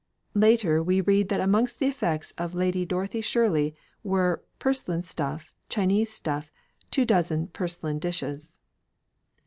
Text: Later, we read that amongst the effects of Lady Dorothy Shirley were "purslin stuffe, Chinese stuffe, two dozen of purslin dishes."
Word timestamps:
Later, 0.33 0.81
we 0.81 0.99
read 0.99 1.29
that 1.29 1.41
amongst 1.41 1.77
the 1.77 1.85
effects 1.85 2.33
of 2.35 2.55
Lady 2.55 2.87
Dorothy 2.87 3.21
Shirley 3.21 3.75
were 4.03 4.41
"purslin 4.57 5.03
stuffe, 5.03 5.53
Chinese 5.69 6.11
stuffe, 6.11 6.49
two 6.89 7.05
dozen 7.05 7.43
of 7.43 7.53
purslin 7.53 7.99
dishes." 7.99 8.59